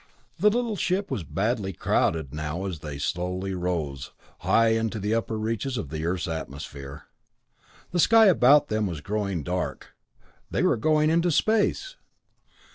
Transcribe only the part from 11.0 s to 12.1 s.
into space!